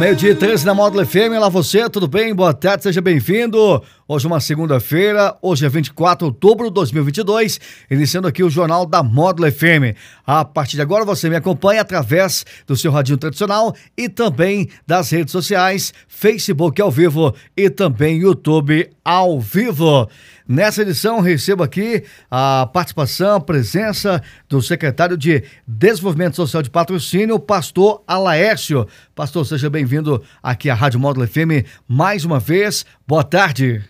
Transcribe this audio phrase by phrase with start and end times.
[0.00, 2.34] Meio-dia 13 na Módulo FM, lá você, tudo bem?
[2.34, 3.82] Boa tarde, seja bem-vindo.
[4.12, 8.84] Hoje é uma segunda-feira, hoje é 24 de outubro de 2022, iniciando aqui o Jornal
[8.84, 9.94] da Módulo FM.
[10.26, 15.10] A partir de agora você me acompanha através do seu radinho tradicional e também das
[15.10, 20.08] redes sociais, Facebook ao vivo e também YouTube ao vivo.
[20.44, 27.38] Nessa edição, recebo aqui a participação, a presença do secretário de Desenvolvimento Social de Patrocínio,
[27.38, 28.88] pastor Alaércio.
[29.14, 32.84] Pastor, seja bem-vindo aqui à Rádio Módulo FM mais uma vez.
[33.06, 33.84] Boa tarde.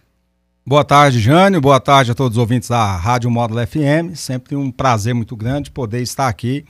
[0.66, 1.60] Boa tarde, Jânio.
[1.60, 4.14] Boa tarde a todos os ouvintes da Rádio Módulo FM.
[4.14, 6.64] Sempre um prazer muito grande poder estar aqui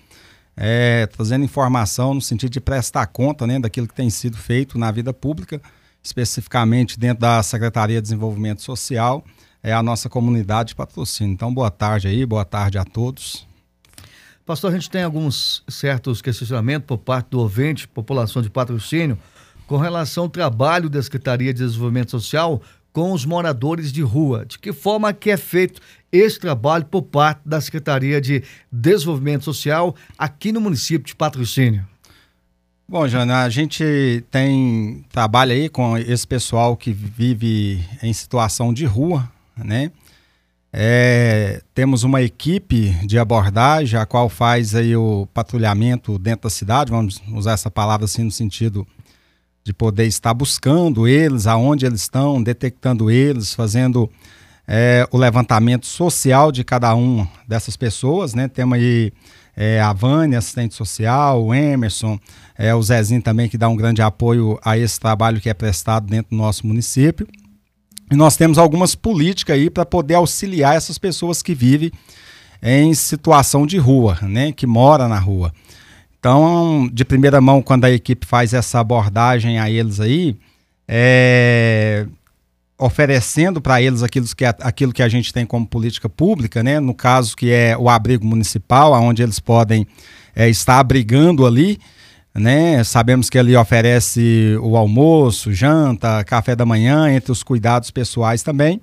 [0.57, 4.91] é, trazendo informação no sentido de prestar conta né, daquilo que tem sido feito na
[4.91, 5.61] vida pública,
[6.03, 9.25] especificamente dentro da Secretaria de Desenvolvimento Social
[9.63, 11.33] é a nossa comunidade de patrocínio.
[11.33, 13.47] Então, boa tarde aí, boa tarde a todos.
[14.47, 19.19] Pastor, a gente tem alguns certos questionamentos por parte do ouvinte, população de patrocínio,
[19.67, 22.61] com relação ao trabalho da Secretaria de Desenvolvimento Social
[22.93, 24.45] com os moradores de rua.
[24.45, 25.81] De que forma que é feito
[26.13, 31.87] esse trabalho por parte da Secretaria de Desenvolvimento Social aqui no município de Patrocínio?
[32.89, 38.85] Bom, Jana, a gente tem trabalho aí com esse pessoal que vive em situação de
[38.85, 39.93] rua, né?
[40.73, 46.91] É, temos uma equipe de abordagem, a qual faz aí o patrulhamento dentro da cidade,
[46.91, 48.87] vamos usar essa palavra assim no sentido
[49.65, 54.11] de poder estar buscando eles, aonde eles estão, detectando eles, fazendo
[54.67, 58.49] é, o levantamento social de cada uma dessas pessoas, né?
[58.49, 59.13] Temos aí
[59.57, 62.19] é, a Vânia, assistente social, o Emerson,
[62.57, 66.07] é, o Zezinho também, que dá um grande apoio a esse trabalho que é prestado
[66.07, 67.27] dentro do nosso município.
[68.11, 71.93] E nós temos algumas políticas aí para poder auxiliar essas pessoas que vivem
[72.63, 75.53] em situação de rua, né, que mora na rua.
[76.21, 80.37] Então, de primeira mão, quando a equipe faz essa abordagem a eles aí,
[80.87, 82.07] é,
[82.79, 86.93] oferecendo para eles aquilo que, aquilo que a gente tem como política pública, né, no
[86.93, 89.87] caso que é o abrigo municipal, onde eles podem
[90.37, 91.79] é, estar abrigando ali,
[92.35, 92.85] né?
[92.85, 98.81] Sabemos que ele oferece o almoço, janta, café da manhã, entre os cuidados pessoais também.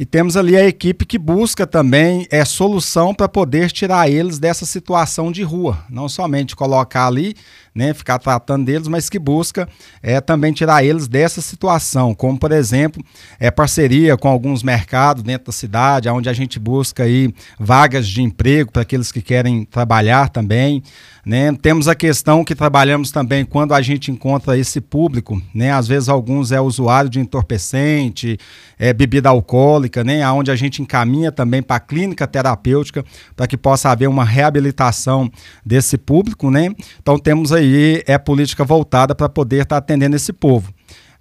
[0.00, 4.64] E temos ali a equipe que busca também é solução para poder tirar eles dessa
[4.64, 7.36] situação de rua, não somente colocar ali,
[7.74, 9.68] né, ficar tratando deles, mas que busca
[10.02, 13.02] é também tirar eles dessa situação, como por exemplo,
[13.38, 18.22] é parceria com alguns mercados dentro da cidade, onde a gente busca aí vagas de
[18.22, 20.82] emprego para aqueles que querem trabalhar também.
[21.24, 21.52] Né?
[21.60, 25.70] Temos a questão que trabalhamos também quando a gente encontra esse público, né?
[25.70, 28.38] às vezes alguns é usuário de entorpecente,
[28.78, 30.28] é bebida alcoólica, né?
[30.30, 33.04] onde a gente encaminha também para a clínica terapêutica
[33.36, 35.30] para que possa haver uma reabilitação
[35.64, 36.50] desse público.
[36.50, 36.74] Né?
[37.00, 37.59] Então temos aí
[38.06, 40.72] é política voltada para poder estar tá atendendo esse povo.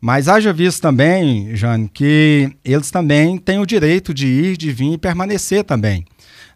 [0.01, 4.94] Mas haja visto também, Jane, que eles também têm o direito de ir, de vir
[4.94, 6.05] e permanecer também.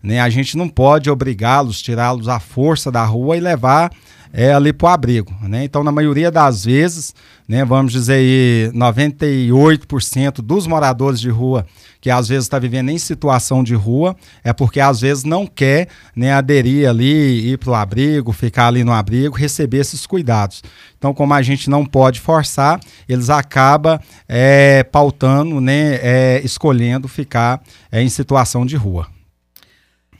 [0.02, 0.20] Né?
[0.20, 3.92] A gente não pode obrigá-los, tirá-los à força da rua e levar
[4.34, 5.32] é, ali para o abrigo.
[5.44, 5.64] Né?
[5.64, 7.14] Então, na maioria das vezes,
[7.48, 11.66] né, vamos dizer aí, 98% dos moradores de rua
[12.02, 15.88] que às vezes está vivendo em situação de rua, é porque às vezes não quer
[16.14, 20.62] né, aderir ali, ir para o abrigo, ficar ali no abrigo, receber esses cuidados.
[20.98, 22.78] Então, como a gente não pode forçar,
[23.08, 29.08] eles acabam é, pautando, né, é, escolhendo ficar é, em situação de rua.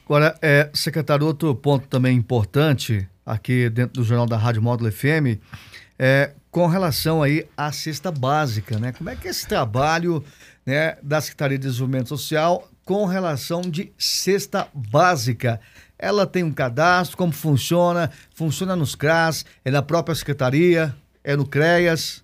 [0.06, 5.40] Agora, é, secretário, outro ponto também importante aqui dentro do Jornal da Rádio Módulo FM
[5.98, 8.92] é com relação aí à cesta básica, né?
[8.92, 10.24] Como é que é esse trabalho
[10.64, 15.60] né, da Secretaria de Desenvolvimento Social com relação de cesta básica?
[15.98, 18.10] Ela tem um cadastro, como funciona?
[18.34, 22.22] Funciona nos CRAS, é na própria Secretaria, é no CREAS?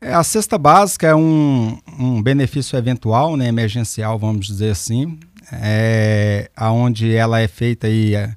[0.00, 5.18] É, a cesta básica é um, um benefício eventual, né, emergencial, vamos dizer assim,
[5.50, 8.34] é, aonde ela é feita aí, é,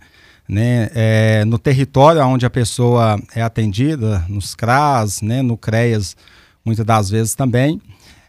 [0.50, 6.18] né, é, no território onde a pessoa é atendida, nos CRAS, né, no CREAS,
[6.66, 7.80] muitas das vezes também,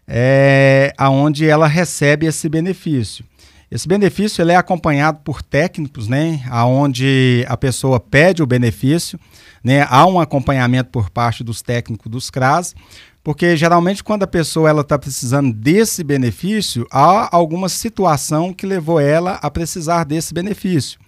[0.07, 3.25] é, aonde ela recebe esse benefício.
[3.71, 9.19] Esse benefício ele é acompanhado por técnicos, né, aonde a pessoa pede o benefício,
[9.65, 12.75] né, há um acompanhamento por parte dos técnicos dos CRAS,
[13.23, 18.99] Porque geralmente quando a pessoa ela está precisando desse benefício, há alguma situação que levou
[18.99, 20.99] ela a precisar desse benefício.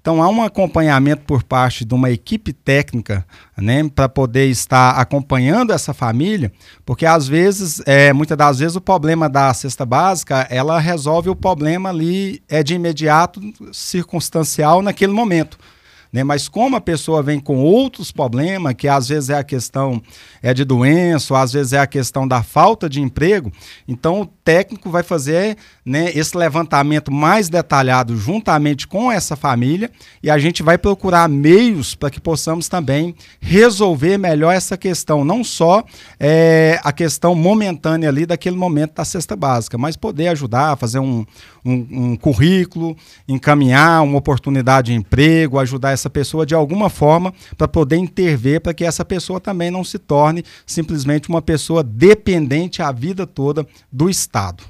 [0.00, 3.24] Então há um acompanhamento por parte de uma equipe técnica,
[3.56, 6.50] né, para poder estar acompanhando essa família,
[6.86, 11.36] porque às vezes, é, muitas das vezes o problema da cesta básica, ela resolve o
[11.36, 13.40] problema ali é de imediato,
[13.72, 15.58] circunstancial naquele momento.
[16.12, 16.24] Né?
[16.24, 20.02] Mas como a pessoa vem com outros problemas, que às vezes é a questão
[20.42, 23.52] é de doença, às vezes é a questão da falta de emprego,
[23.86, 29.90] então o técnico vai fazer né, esse levantamento mais detalhado juntamente com essa família
[30.22, 35.44] e a gente vai procurar meios para que possamos também resolver melhor essa questão, não
[35.44, 35.84] só
[36.18, 40.98] é, a questão momentânea ali daquele momento da cesta básica, mas poder ajudar a fazer
[40.98, 41.24] um,
[41.64, 42.96] um, um currículo,
[43.28, 48.74] encaminhar uma oportunidade de emprego, ajudar essa pessoa de alguma forma para poder intervir para
[48.74, 54.08] que essa pessoa também não se torne simplesmente uma pessoa dependente a vida toda do
[54.08, 54.64] Estado.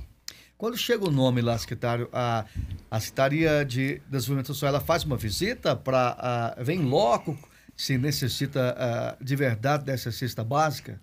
[0.58, 2.44] Quando chega o nome lá, secretário, a,
[2.90, 6.54] a Secretaria de Desenvolvimento Social, ela faz uma visita para.
[6.58, 7.38] vem loco
[7.74, 11.00] se necessita de verdade dessa cesta básica?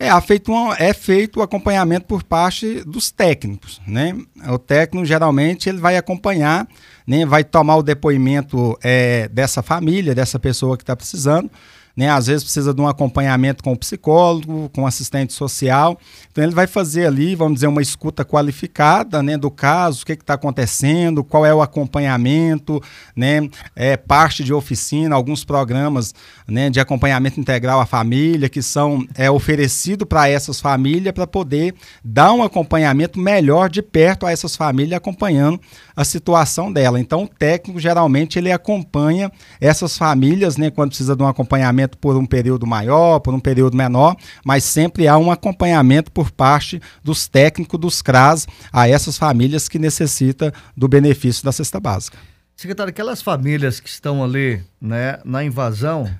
[0.00, 4.16] É, é feito, um, é feito o acompanhamento por parte dos técnicos, né?
[4.48, 6.68] O técnico geralmente ele vai acompanhar,
[7.06, 7.26] né?
[7.26, 11.50] Vai tomar o depoimento é, dessa família, dessa pessoa que está precisando,
[11.98, 12.08] né?
[12.10, 15.98] Às vezes precisa de um acompanhamento com o psicólogo, com o assistente social.
[16.30, 20.12] Então ele vai fazer ali, vamos dizer, uma escuta qualificada, né, do caso, o que
[20.12, 22.80] está acontecendo, qual é o acompanhamento,
[23.16, 23.48] né?
[23.74, 26.14] É parte de oficina, alguns programas,
[26.46, 31.74] né, de acompanhamento integral à família que são é oferecido para essas famílias para poder
[32.04, 35.60] dar um acompanhamento melhor de perto a essas famílias acompanhando
[35.96, 37.00] a situação dela.
[37.00, 42.16] Então o técnico geralmente ele acompanha essas famílias, né, quando precisa de um acompanhamento por
[42.16, 47.26] um período maior, por um período menor, mas sempre há um acompanhamento por parte dos
[47.26, 52.18] técnicos dos CRAS a essas famílias que necessitam do benefício da cesta básica.
[52.56, 56.10] Secretário, aquelas famílias que estão ali né, na invasão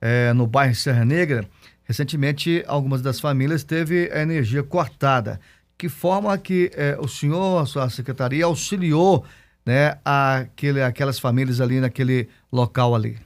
[0.00, 1.48] é, no bairro Serra Negra,
[1.84, 5.40] recentemente algumas das famílias teve a energia cortada.
[5.78, 9.24] Que forma que é, o senhor, a sua secretaria, auxiliou
[9.64, 13.16] né, aquele, aquelas famílias ali naquele local ali?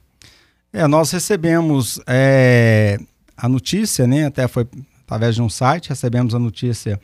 [0.72, 2.98] É, nós recebemos é,
[3.36, 4.26] a notícia, né?
[4.26, 4.66] Até foi
[5.04, 7.00] através de um site, recebemos a notícia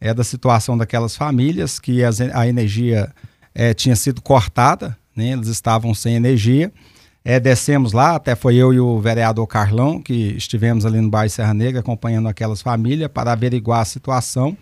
[0.00, 3.14] é, da situação daquelas famílias que as, a energia
[3.54, 5.32] é, tinha sido cortada, né?
[5.32, 6.72] Eles estavam sem energia.
[7.24, 11.30] É, descemos lá, até foi eu e o vereador Carlão, que estivemos ali no bairro
[11.30, 14.56] Serra Negra acompanhando aquelas famílias para averiguar a situação,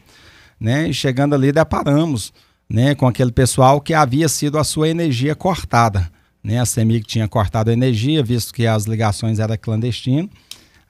[0.60, 0.88] né?
[0.88, 2.32] E chegando ali, deparamos
[2.68, 6.10] né, com aquele pessoal que havia sido a sua energia cortada.
[6.46, 6.60] Né?
[6.60, 10.31] A CEMIG tinha cortado a energia, visto que as ligações eram clandestinas.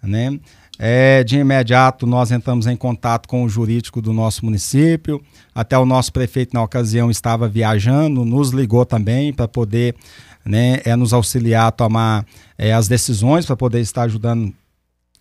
[0.02, 0.38] Né?
[0.78, 5.18] É, de imediato, nós entramos em contato com o jurídico do nosso município.
[5.54, 9.96] Até o nosso prefeito, na ocasião, estava viajando, nos ligou também para poder
[10.44, 12.26] né, é, nos auxiliar a tomar
[12.58, 14.52] é, as decisões, para poder estar ajudando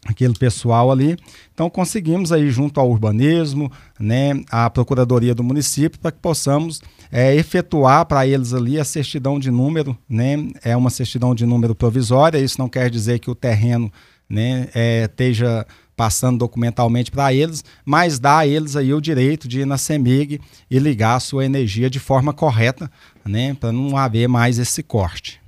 [0.06, 1.18] aquele pessoal ali.
[1.54, 6.82] Então conseguimos aí junto ao urbanismo, né, a procuradoria do município para que possamos
[7.12, 11.74] é, efetuar para eles ali a certidão de número, né, é uma certidão de número
[11.74, 12.38] provisória.
[12.38, 13.92] Isso não quer dizer que o terreno,
[14.30, 15.66] né, é, esteja
[15.98, 20.42] passando documentalmente para eles, mas dá a eles aí o direito de ir na CEMIG
[20.70, 22.92] e ligar a sua energia de forma correta,
[23.26, 25.45] né, para não haver mais esse corte.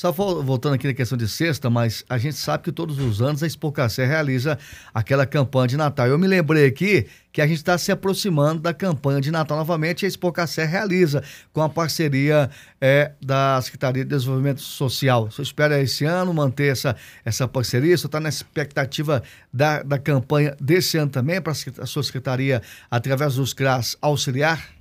[0.00, 3.42] Só voltando aqui na questão de sexta, mas a gente sabe que todos os anos
[3.42, 4.58] a Expocacé realiza
[4.94, 6.06] aquela campanha de Natal.
[6.06, 10.06] Eu me lembrei aqui que a gente está se aproximando da campanha de Natal novamente
[10.06, 12.48] a Expocacé realiza com a parceria
[12.80, 15.30] é, da Secretaria de Desenvolvimento Social.
[15.30, 17.94] Você espera esse ano manter essa, essa parceria?
[17.94, 23.34] Você está na expectativa da, da campanha desse ano também para a sua secretaria, através
[23.34, 24.79] dos CRAS, auxiliar?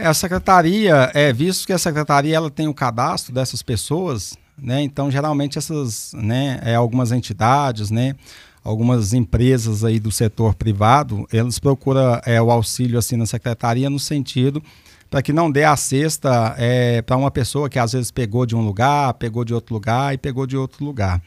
[0.00, 4.80] É, a secretaria, é visto que a secretaria ela tem o cadastro dessas pessoas, né?
[4.80, 8.14] Então, geralmente essas, né, é, algumas entidades, né,
[8.62, 13.98] algumas empresas aí do setor privado, eles procuram é, o auxílio assim na secretaria no
[13.98, 14.62] sentido
[15.10, 18.54] para que não dê a cesta é, para uma pessoa que às vezes pegou de
[18.54, 21.20] um lugar, pegou de outro lugar e pegou de outro lugar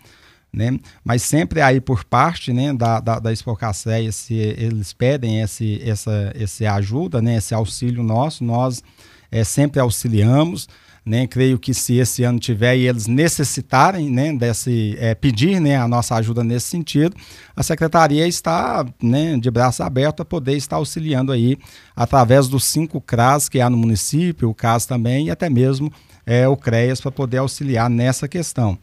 [0.53, 0.77] né?
[1.03, 6.65] Mas sempre aí por parte, né, da, da, da esse, eles pedem esse, essa, esse
[6.65, 8.83] ajuda, né, esse auxílio nosso, nós
[9.31, 10.67] é, sempre auxiliamos,
[11.03, 11.25] né?
[11.25, 15.87] Creio que se esse ano tiver e eles necessitarem, né, desse é, pedir, né, a
[15.87, 17.15] nossa ajuda nesse sentido,
[17.55, 21.57] a secretaria está, né, de braço aberto a poder estar auxiliando aí
[21.95, 25.91] através dos cinco CRAS que há no município, o CAS também e até mesmo
[26.25, 28.77] é, o CREAS para poder auxiliar nessa questão.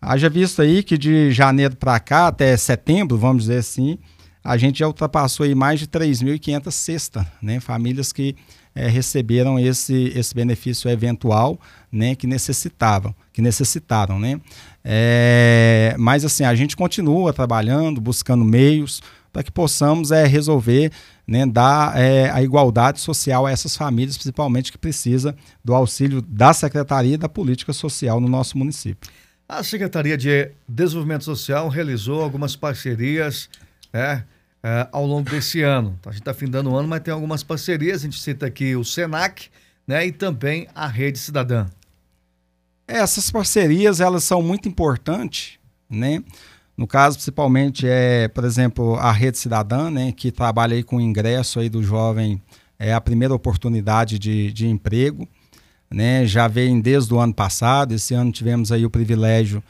[0.00, 3.98] Haja visto aí que de janeiro para cá, até setembro, vamos dizer assim,
[4.44, 7.58] a gente já ultrapassou aí mais de 3.500 cestas, né?
[7.58, 8.36] Famílias que
[8.74, 11.58] é, receberam esse, esse benefício eventual,
[11.90, 12.14] né?
[12.14, 14.40] Que necessitavam, que necessitaram, né?
[14.84, 20.90] É, mas assim, a gente continua trabalhando, buscando meios para que possamos é, resolver,
[21.26, 26.54] né, dar é, a igualdade social a essas famílias, principalmente que precisa do auxílio da
[26.54, 29.10] Secretaria da Política Social no nosso município.
[29.48, 33.48] A Secretaria de Desenvolvimento Social realizou algumas parcerias,
[33.92, 34.24] né,
[34.60, 35.96] é, ao longo desse ano.
[36.04, 38.00] A gente está findando o ano, mas tem algumas parcerias.
[38.00, 39.48] A gente cita aqui o SENAC
[39.86, 41.66] né, e também a Rede Cidadã.
[42.88, 46.22] Essas parcerias elas são muito importantes, né?
[46.76, 51.00] No caso, principalmente, é, por exemplo, a Rede Cidadã, né, que trabalha aí com o
[51.00, 52.42] ingresso aí do jovem,
[52.78, 55.26] é a primeira oportunidade de, de emprego.
[55.88, 59.62] Né, já vem desde o ano passado, esse ano tivemos aí o privilégio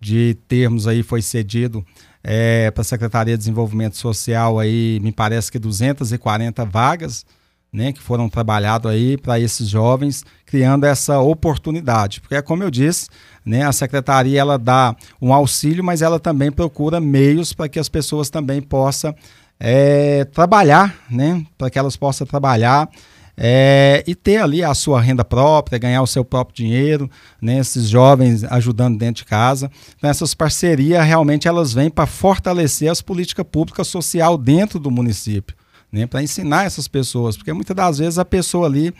[0.00, 1.84] de termos aí, foi cedido
[2.22, 7.26] é, para a Secretaria de Desenvolvimento Social aí, me parece que 240 vagas,
[7.72, 12.20] né, que foram trabalhadas aí para esses jovens, criando essa oportunidade.
[12.20, 13.08] Porque como eu disse,
[13.44, 17.88] né, a secretaria ela dá um auxílio, mas ela também procura meios para que as
[17.88, 19.14] pessoas também possam
[19.58, 22.88] é, trabalhar, né, para que elas possam trabalhar
[23.36, 27.10] é, e ter ali a sua renda própria, ganhar o seu próprio dinheiro,
[27.40, 29.70] né, esses jovens ajudando dentro de casa.
[29.96, 35.56] Então, essas parcerias realmente elas vêm para fortalecer as políticas públicas social dentro do município,
[35.92, 38.94] né, para ensinar essas pessoas, porque muitas das vezes a pessoa ali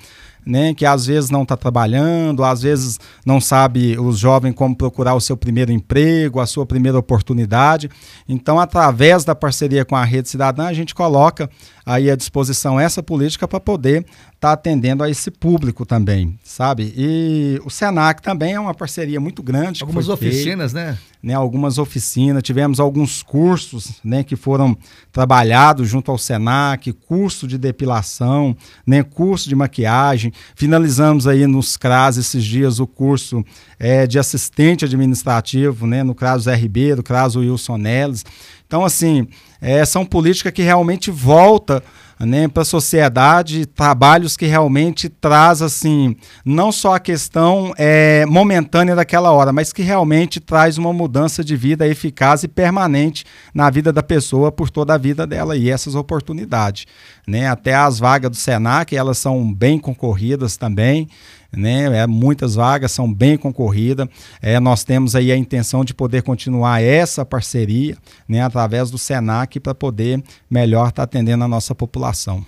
[0.46, 5.14] né, que às vezes não está trabalhando, às vezes não sabe os jovens como procurar
[5.14, 7.90] o seu primeiro emprego, a sua primeira oportunidade.
[8.28, 11.48] Então, através da parceria com a Rede Cidadã, a gente coloca
[11.84, 16.92] aí à disposição essa política para poder estar tá atendendo a esse público também, sabe?
[16.96, 19.82] E o Senac também é uma parceria muito grande.
[19.82, 20.98] Algumas oficinas, né?
[21.22, 21.34] né?
[21.34, 24.76] Algumas oficinas, tivemos alguns cursos, né, que foram
[25.10, 28.54] trabalhados junto ao Senac, curso de depilação,
[28.86, 30.32] né, curso de maquiagem.
[30.54, 33.42] Finalizamos aí nos CRAS esses dias o curso
[33.78, 38.24] é, de assistente administrativo, né, no CRAS RB, do CRAS Wilson Neles.
[38.74, 39.28] Então, assim,
[39.60, 41.80] é, são políticas que realmente volta
[42.18, 48.96] né, para a sociedade, trabalhos que realmente traz assim, não só a questão é, momentânea
[48.96, 53.92] daquela hora, mas que realmente traz uma mudança de vida eficaz e permanente na vida
[53.92, 56.84] da pessoa por toda a vida dela e essas oportunidades.
[57.28, 57.48] Né?
[57.48, 61.08] Até as vagas do Senac, elas são bem concorridas também
[61.56, 61.98] né?
[61.98, 64.08] É, muitas vagas são bem concorridas.
[64.40, 67.96] É, nós temos aí a intenção de poder continuar essa parceria,
[68.28, 72.44] né, através do Senac para poder melhor estar tá atendendo a nossa população.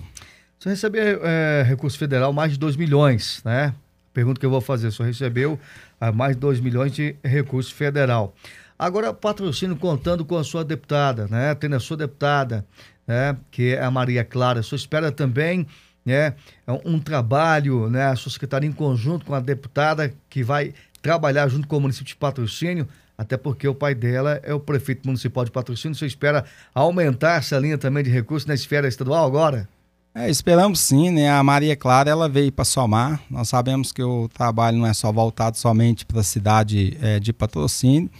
[0.58, 3.74] Você recebeu é, recurso federal mais de 2 milhões, né?
[4.12, 5.58] Pergunta que eu vou fazer, você recebeu
[6.00, 8.34] é, mais de 2 milhões de recurso federal.
[8.78, 11.54] Agora, patrocínio contando com a sua deputada, né?
[11.54, 12.66] Tendo a sua deputada,
[13.06, 13.36] né?
[13.50, 14.62] Que é a Maria Clara.
[14.62, 15.66] Você espera também
[16.06, 16.34] né,
[16.64, 20.72] é um trabalho, né, a sua secretaria em conjunto com a deputada que vai
[21.02, 25.04] trabalhar junto com o município de patrocínio, até porque o pai dela é o prefeito
[25.04, 25.96] municipal de patrocínio.
[25.96, 26.44] Você espera
[26.74, 29.68] aumentar essa linha também de recursos na esfera estadual agora?
[30.14, 31.30] É, esperamos sim, né?
[31.30, 33.20] A Maria Clara ela veio para somar.
[33.30, 37.32] Nós sabemos que o trabalho não é só voltado somente para a cidade é, de
[37.32, 38.10] patrocínio,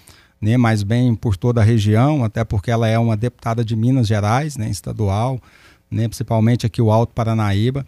[0.40, 0.56] né?
[0.56, 4.56] Mas bem por toda a região, até porque ela é uma deputada de Minas Gerais,
[4.56, 4.68] né?
[4.68, 5.40] Estadual
[5.90, 7.86] né, principalmente aqui o Alto Paranaíba.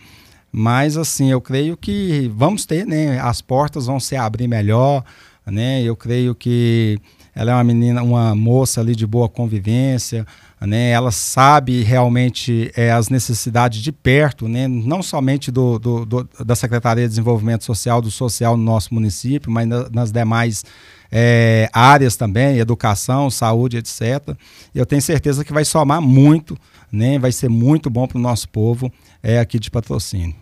[0.50, 5.04] Mas assim, eu creio que vamos ter, né, as portas vão se abrir melhor,
[5.46, 5.82] né?
[5.82, 6.98] Eu creio que
[7.34, 10.26] ela é uma menina, uma moça ali de boa convivência,
[10.60, 10.90] né?
[10.90, 14.66] Ela sabe realmente é, as necessidades de perto, né?
[14.66, 19.50] Não somente do, do, do, da Secretaria de Desenvolvimento Social, do social no nosso município,
[19.50, 20.64] mas na, nas demais
[21.10, 24.36] é, áreas também, educação, saúde, etc.
[24.74, 26.58] Eu tenho certeza que vai somar muito
[26.92, 27.18] né?
[27.18, 30.34] Vai ser muito bom para o nosso povo é, aqui de patrocínio.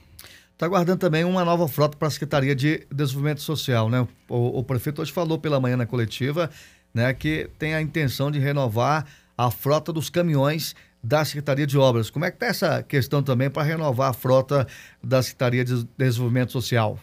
[0.52, 4.06] Está aguardando também uma nova frota para a Secretaria de Desenvolvimento Social, né?
[4.28, 6.50] O, o, prefeito hoje falou pela manhã na coletiva,
[6.94, 9.06] né, que tem a intenção de renovar
[9.36, 12.08] a frota dos caminhões da Secretaria de Obras.
[12.08, 14.66] Como é que está essa questão também para renovar a frota
[15.04, 16.98] da Secretaria de Desenvolvimento Social?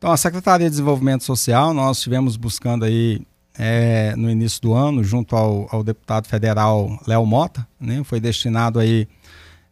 [0.00, 3.20] Então, a Secretaria de Desenvolvimento Social, nós estivemos buscando aí
[3.58, 8.78] é, no início do ano, junto ao, ao deputado federal Léo Mota, né, foi destinado
[8.78, 9.06] aí,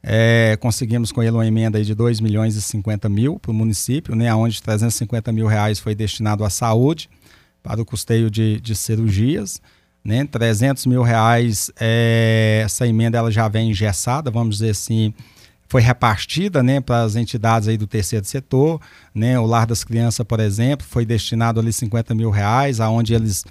[0.02, 3.54] é, conseguimos com ele uma emenda aí de 2 milhões e 50 mil para o
[3.54, 7.08] município, né, onde 350 mil reais foi destinado à saúde,
[7.62, 9.62] para o custeio de, de cirurgias,
[10.04, 15.14] né, 300 mil reais, é, essa emenda ela já vem engessada, vamos dizer assim,
[15.68, 18.80] foi repartida né, para as entidades aí do terceiro setor.
[19.14, 23.44] Né, o Lar das Crianças, por exemplo, foi destinado ali 50 mil reais, aonde eles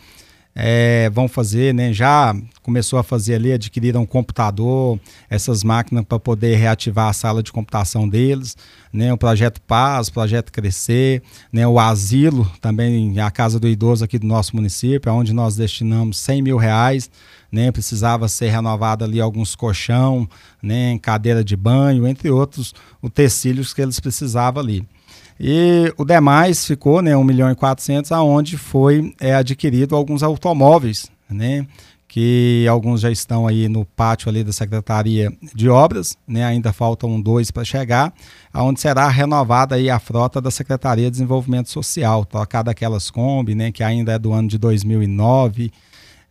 [0.59, 1.93] é, vão fazer, né?
[1.93, 4.99] Já começou a fazer ali, adquiriram um computador,
[5.29, 8.57] essas máquinas para poder reativar a sala de computação deles,
[8.91, 9.13] né?
[9.13, 11.21] O projeto Paz, o projeto Crescer,
[11.53, 11.67] né?
[11.67, 16.41] O asilo, também a casa do idoso aqui do nosso município, onde nós destinamos 100
[16.41, 17.07] mil reais,
[17.51, 17.71] né?
[17.71, 20.27] Precisava ser renovado ali alguns colchão,
[20.59, 20.97] né?
[21.03, 22.73] Cadeira de banho, entre outros
[23.03, 24.83] utensílios que eles precisavam ali.
[25.39, 31.11] E o demais ficou, né, 1 milhão e 400, aonde foi é, adquirido alguns automóveis,
[31.29, 31.67] né,
[32.07, 37.21] que alguns já estão aí no pátio ali da Secretaria de Obras, né, ainda faltam
[37.21, 38.13] dois para chegar,
[38.51, 43.71] aonde será renovada aí a frota da Secretaria de Desenvolvimento Social, trocada aquelas Kombi, né,
[43.71, 45.71] que ainda é do ano de 2009,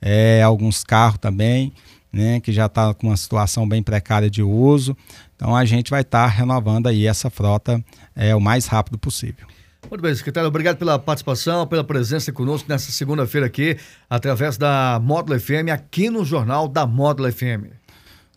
[0.01, 1.73] é, alguns carros também,
[2.13, 4.97] né, que já está com uma situação bem precária de uso.
[5.35, 7.83] Então a gente vai estar tá renovando aí essa frota
[8.15, 9.47] é, o mais rápido possível.
[9.89, 13.77] Muito bem, secretário, obrigado pela participação, pela presença conosco nessa segunda-feira aqui,
[14.11, 17.71] através da Módulo FM, aqui no Jornal da Módulo FM.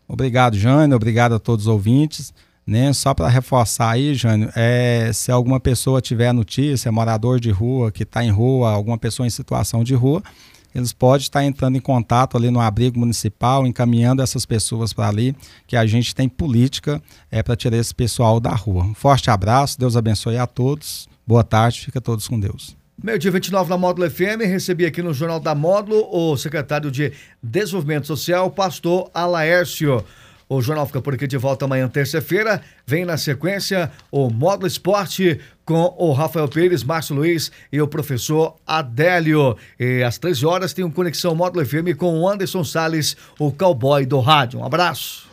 [0.08, 2.34] Obrigado, Jânio, obrigado a todos os ouvintes.
[2.70, 2.94] Né?
[2.94, 8.04] Só para reforçar aí, Jânio, é, se alguma pessoa tiver notícia, morador de rua, que
[8.04, 10.22] está em rua, alguma pessoa em situação de rua,
[10.76, 15.36] eles podem estar entrando em contato ali no abrigo municipal, encaminhando essas pessoas para ali,
[15.66, 18.84] que a gente tem política é, para tirar esse pessoal da rua.
[18.84, 22.78] Um forte abraço, Deus abençoe a todos, boa tarde, fica todos com Deus.
[23.02, 28.06] Meio-dia 29 na Módulo FM, recebi aqui no Jornal da Módulo o secretário de Desenvolvimento
[28.06, 30.06] Social, pastor Alaércio.
[30.52, 32.60] O jornal fica por aqui de volta amanhã, terça-feira.
[32.84, 38.56] Vem na sequência o Módulo Esporte com o Rafael Pires, Márcio Luiz e o professor
[38.66, 39.56] Adélio.
[39.80, 44.08] E às 13 horas tem um Conexão Módulo FM com o Anderson Sales, o cowboy
[44.08, 44.60] do rádio.
[44.60, 45.30] Um abraço.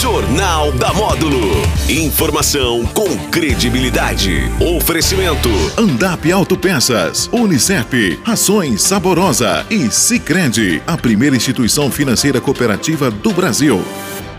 [0.00, 1.62] Jornal da Módulo.
[1.88, 4.50] Informação com credibilidade.
[4.76, 5.48] Oferecimento.
[5.78, 13.80] Andap Autopeças, Unicep, Rações Saborosa e Sicredi, a primeira instituição financeira cooperativa do Brasil.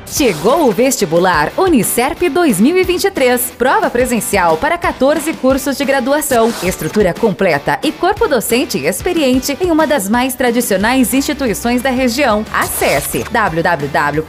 [0.09, 3.51] Chegou o vestibular Unicerp 2023.
[3.57, 6.51] Prova presencial para 14 cursos de graduação.
[6.63, 12.45] Estrutura completa e corpo docente experiente em uma das mais tradicionais instituições da região.
[12.53, 14.23] Acesse www